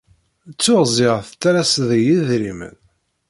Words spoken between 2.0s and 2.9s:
idrimen.